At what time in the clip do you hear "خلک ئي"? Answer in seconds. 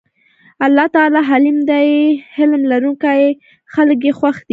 3.73-4.11